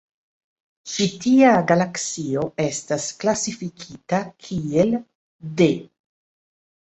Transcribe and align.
Ĉi 0.91 1.05
tia 1.25 1.49
galaksio 1.71 2.45
estas 2.63 3.05
klasifikita 3.23 4.21
kiel 4.45 4.95
dE. 5.61 5.69